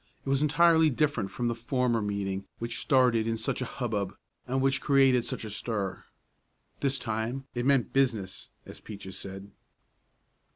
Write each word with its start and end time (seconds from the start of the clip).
It 0.25 0.29
was 0.29 0.41
entirely 0.41 0.89
different 0.89 1.29
from 1.29 1.47
the 1.47 1.53
former 1.53 2.01
meeting 2.01 2.47
which 2.57 2.79
started 2.81 3.27
in 3.27 3.37
such 3.37 3.61
a 3.61 3.65
hub 3.65 3.91
bub, 3.91 4.15
and 4.47 4.59
which 4.59 4.81
created 4.81 5.25
such 5.25 5.43
a 5.45 5.51
stir. 5.51 6.05
This 6.79 6.97
time 6.97 7.45
it 7.53 7.67
meant 7.67 7.93
"business," 7.93 8.49
as 8.65 8.81
Peaches 8.81 9.19
said. 9.19 9.51